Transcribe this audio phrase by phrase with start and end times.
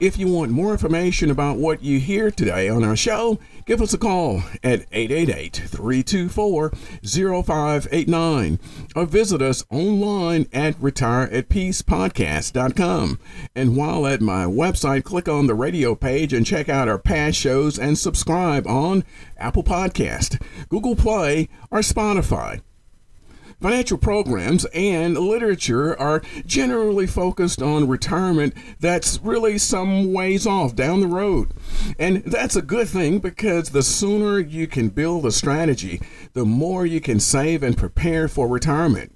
[0.00, 3.94] If you want more information about what you hear today on our show, give us
[3.94, 8.58] a call at 888 324 0589
[8.96, 13.18] or visit us online at retireatpeacepodcast.com.
[13.54, 17.38] And while at my website, click on the radio page and check out our past
[17.38, 19.04] shows and subscribe on
[19.36, 22.60] Apple Podcast, Google Play, or Spotify.
[23.60, 31.02] Financial programs and literature are generally focused on retirement that's really some ways off down
[31.02, 31.52] the road.
[31.98, 36.00] And that's a good thing because the sooner you can build a strategy,
[36.32, 39.14] the more you can save and prepare for retirement.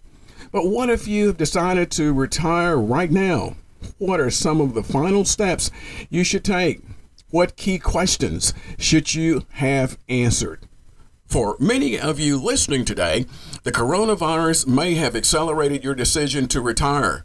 [0.52, 3.56] But what if you've decided to retire right now?
[3.96, 5.70] What are some of the final steps
[6.10, 6.82] you should take?
[7.30, 10.68] What key questions should you have answered?
[11.34, 13.26] For many of you listening today,
[13.64, 17.24] the coronavirus may have accelerated your decision to retire.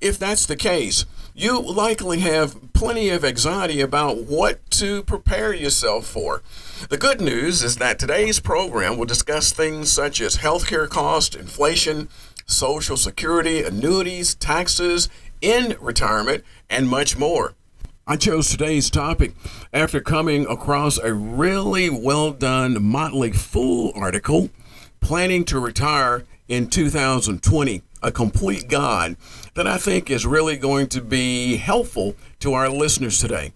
[0.00, 6.06] If that's the case, you likely have plenty of anxiety about what to prepare yourself
[6.06, 6.42] for.
[6.90, 12.08] The good news is that today's program will discuss things such as healthcare costs, inflation,
[12.46, 15.08] social security, annuities, taxes
[15.40, 17.54] in retirement, and much more.
[18.10, 19.34] I chose today's topic
[19.72, 24.50] after coming across a really well done Motley Fool article,
[25.00, 29.16] Planning to Retire in 2020, a complete guide
[29.54, 33.52] that I think is really going to be helpful to our listeners today.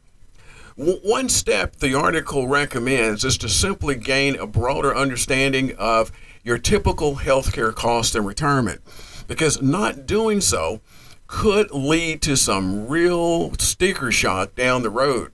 [0.77, 6.12] one step the article recommends is to simply gain a broader understanding of
[6.45, 8.83] your typical healthcare costs in retirement,
[9.27, 10.81] because not doing so
[11.27, 15.33] could lead to some real sticker shock down the road.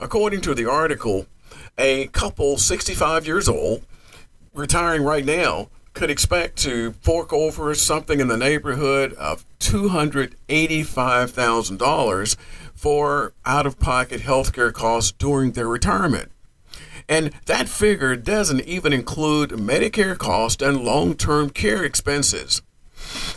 [0.00, 1.26] According to the article,
[1.76, 3.82] a couple 65 years old
[4.54, 12.36] retiring right now could expect to fork over something in the neighborhood of $285,000
[12.74, 16.32] for out of pocket healthcare costs during their retirement.
[17.08, 22.62] And that figure doesn't even include Medicare costs and long term care expenses.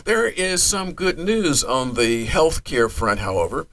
[0.04, 3.66] There is some good news on the healthcare front, however.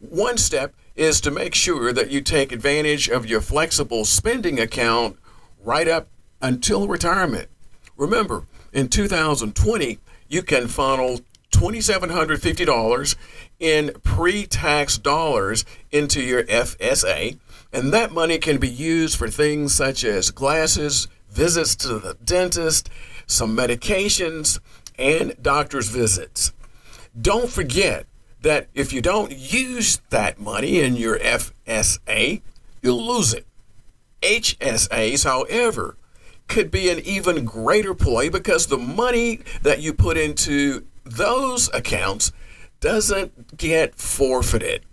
[0.00, 5.18] One step is to make sure that you take advantage of your flexible spending account
[5.62, 6.08] right up
[6.40, 7.48] until retirement.
[7.96, 11.20] Remember, in 2020, you can funnel
[11.52, 13.16] $2,750
[13.58, 17.38] in pre tax dollars into your FSA,
[17.72, 22.90] and that money can be used for things such as glasses, visits to the dentist,
[23.26, 24.58] some medications,
[24.98, 26.52] and doctor's visits.
[27.20, 28.06] Don't forget
[28.42, 32.42] that if you don't use that money in your FSA,
[32.82, 33.46] you'll lose it.
[34.22, 35.96] HSAs, however,
[36.48, 42.32] could be an even greater play because the money that you put into those accounts
[42.80, 44.84] doesn't get forfeited.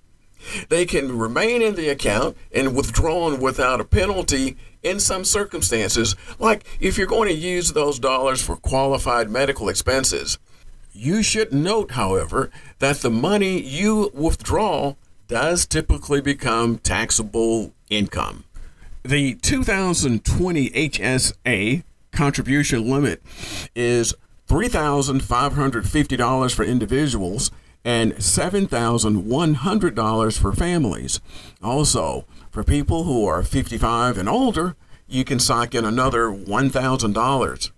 [0.69, 6.65] They can remain in the account and withdrawn without a penalty in some circumstances, like
[6.79, 10.37] if you're going to use those dollars for qualified medical expenses.
[10.91, 14.93] You should note, however, that the money you withdraw
[15.27, 18.43] does typically become taxable income.
[19.03, 23.23] The 2020 HSA contribution limit
[23.75, 24.13] is
[24.47, 27.49] $3,550 for individuals
[27.85, 31.19] and $7,100 for families.
[31.61, 34.75] Also, for people who are 55 and older,
[35.07, 37.71] you can sock in another $1,000.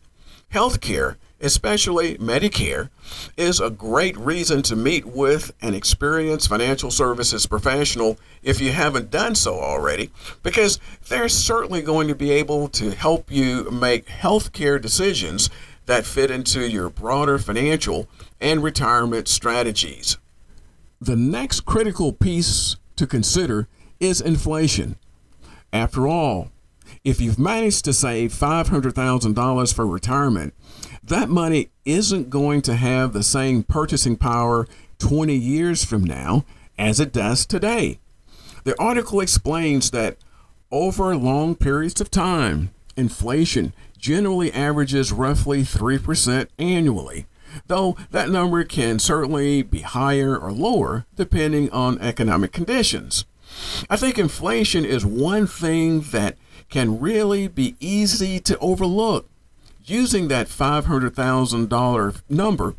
[0.53, 2.89] Healthcare, especially Medicare,
[3.35, 9.11] is a great reason to meet with an experienced financial services professional if you haven't
[9.11, 10.11] done so already,
[10.43, 10.79] because
[11.09, 15.49] they're certainly going to be able to help you make healthcare decisions
[15.85, 18.07] that fit into your broader financial
[18.41, 20.17] and retirement strategies.
[20.99, 23.67] The next critical piece to consider
[23.99, 24.97] is inflation.
[25.71, 26.51] After all,
[27.03, 30.53] if you've managed to save $500,000 for retirement,
[31.03, 34.67] that money isn't going to have the same purchasing power
[34.99, 36.45] 20 years from now
[36.77, 37.99] as it does today.
[38.63, 40.17] The article explains that
[40.71, 43.73] over long periods of time, inflation
[44.05, 47.25] generally averages roughly 3% annually,
[47.65, 53.25] though that number can certainly be higher or lower depending on economic conditions.
[53.89, 56.37] I think inflation is one thing that
[56.69, 59.27] can really be easy to overlook.
[59.85, 62.75] Using that $500,000 number,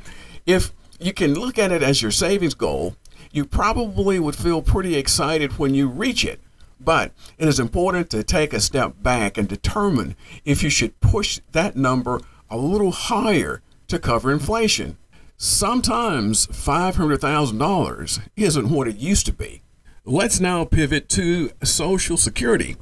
[0.47, 0.71] if
[1.01, 2.95] you can look at it as your savings goal,
[3.33, 6.39] you probably would feel pretty excited when you reach it.
[6.79, 11.41] But it is important to take a step back and determine if you should push
[11.53, 12.21] that number
[12.51, 14.97] a little higher to cover inflation.
[15.37, 19.63] Sometimes $500,000 isn't what it used to be.
[20.05, 22.77] Let's now pivot to Social Security.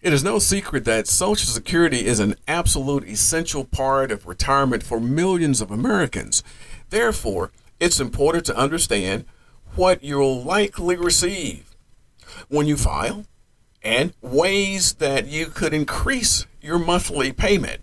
[0.00, 5.00] It is no secret that Social Security is an absolute essential part of retirement for
[5.00, 6.42] millions of Americans.
[6.90, 9.24] Therefore, it's important to understand
[9.76, 11.73] what you'll likely receive
[12.48, 13.24] when you file
[13.82, 17.80] and ways that you could increase your monthly payment.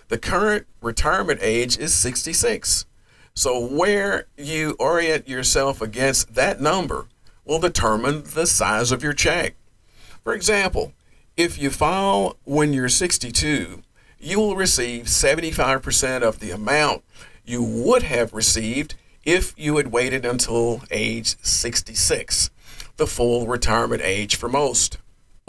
[0.08, 2.86] The current retirement age is 66.
[3.34, 7.06] So, where you orient yourself against that number
[7.46, 9.56] will determine the size of your check.
[10.24, 10.94] For example,
[11.38, 13.84] if you file when you're 62,
[14.20, 17.04] you will receive 75% of the amount
[17.46, 22.50] you would have received if you had waited until age 66,
[22.98, 24.98] the full retirement age for most.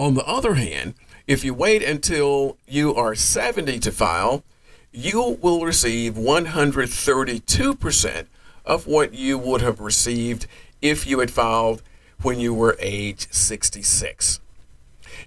[0.03, 0.95] On the other hand,
[1.29, 4.43] if you wait until you are 70 to file,
[4.91, 8.27] you will receive 132%
[8.67, 10.49] of what you would have received
[10.81, 11.85] if you had filed
[12.21, 14.41] when you were age 66.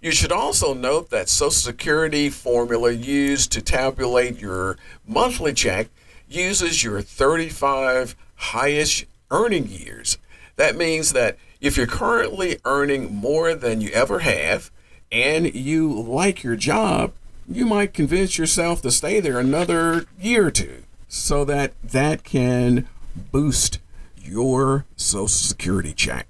[0.02, 4.78] You should also note that Social Security formula used to tabulate your
[5.08, 5.88] monthly check
[6.28, 10.18] uses your 35 highest earning years.
[10.58, 14.70] That means that if you're currently earning more than you ever have
[15.12, 17.12] and you like your job,
[17.50, 22.88] you might convince yourself to stay there another year or two so that that can
[23.32, 23.80] boost
[24.16, 26.28] your Social Security check.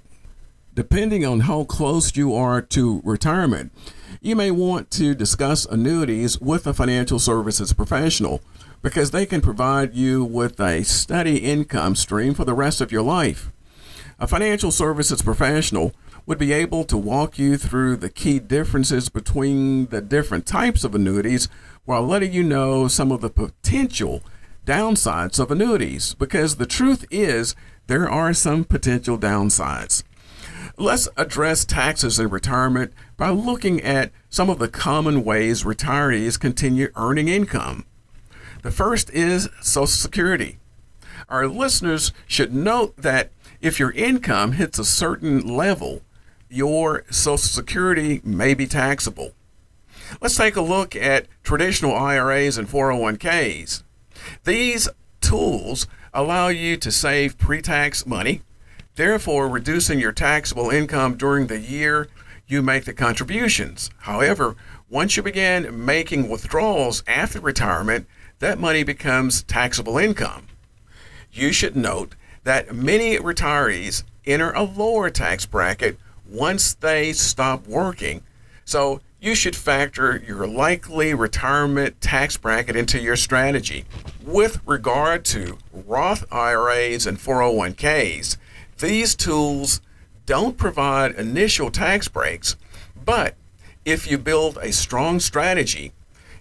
[0.73, 3.73] Depending on how close you are to retirement,
[4.21, 8.41] you may want to discuss annuities with a financial services professional
[8.81, 13.03] because they can provide you with a steady income stream for the rest of your
[13.03, 13.51] life.
[14.17, 15.93] A financial services professional
[16.25, 20.95] would be able to walk you through the key differences between the different types of
[20.95, 21.49] annuities
[21.83, 24.23] while letting you know some of the potential
[24.65, 27.55] downsides of annuities because the truth is
[27.87, 30.03] there are some potential downsides.
[30.77, 36.87] Let's address taxes in retirement by looking at some of the common ways retirees continue
[36.95, 37.85] earning income.
[38.63, 40.57] The first is Social Security.
[41.29, 43.31] Our listeners should note that
[43.61, 46.01] if your income hits a certain level,
[46.49, 49.33] your Social Security may be taxable.
[50.21, 53.83] Let's take a look at traditional IRAs and 401ks.
[54.43, 54.87] These
[55.21, 58.41] tools allow you to save pre tax money,
[58.95, 62.07] therefore, reducing your taxable income during the year
[62.47, 63.89] you make the contributions.
[63.99, 64.55] However,
[64.89, 68.07] once you begin making withdrawals after retirement,
[68.39, 70.47] that money becomes taxable income.
[71.35, 72.15] You should note
[72.45, 75.99] that many retirees enter a lower tax bracket
[76.29, 78.23] once they stop working.
[78.63, 83.83] So you should factor your likely retirement tax bracket into your strategy.
[84.23, 88.37] With regard to Roth IRAs and 401ks,
[88.79, 89.81] these tools
[90.25, 92.55] don't provide initial tax breaks,
[93.03, 93.35] but
[93.83, 95.91] if you build a strong strategy,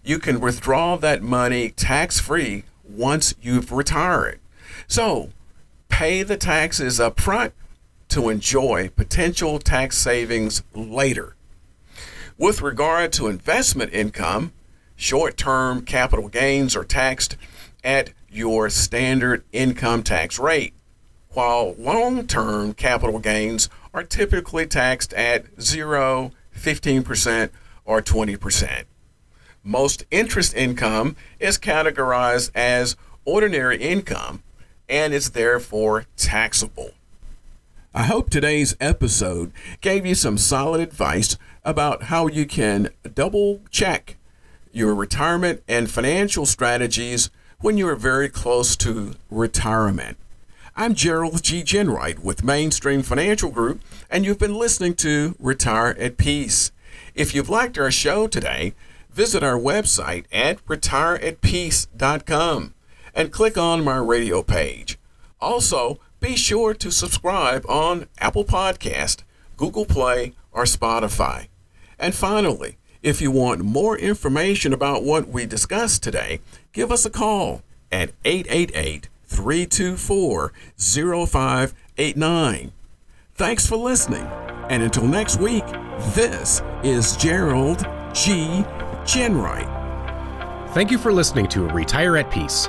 [0.04, 4.38] you can withdraw that money tax free once you've retired.
[4.86, 5.30] So,
[5.88, 7.52] pay the taxes up front
[8.08, 11.36] to enjoy potential tax savings later.
[12.36, 14.52] With regard to investment income,
[14.96, 17.36] short term capital gains are taxed
[17.82, 20.74] at your standard income tax rate,
[21.30, 27.50] while long term capital gains are typically taxed at 0, 15%,
[27.84, 28.84] or 20%.
[29.62, 34.42] Most interest income is categorized as ordinary income
[34.94, 36.92] and is therefore taxable.
[37.92, 44.16] I hope today's episode gave you some solid advice about how you can double check
[44.70, 50.16] your retirement and financial strategies when you are very close to retirement.
[50.76, 51.64] I'm Gerald G.
[51.64, 56.70] Ginwright with Mainstream Financial Group, and you've been listening to Retire at Peace.
[57.16, 58.74] If you've liked our show today,
[59.10, 62.74] visit our website at retireatpeace.com
[63.14, 64.98] and click on my radio page.
[65.40, 69.22] Also, be sure to subscribe on Apple Podcast,
[69.56, 71.48] Google Play, or Spotify.
[71.98, 76.40] And finally, if you want more information about what we discussed today,
[76.72, 82.72] give us a call at 888 324 0589.
[83.34, 84.26] Thanks for listening.
[84.70, 85.66] And until next week,
[86.14, 87.80] this is Gerald
[88.14, 88.64] G.
[89.04, 89.70] Ginwright.
[90.70, 92.68] Thank you for listening to Retire at Peace.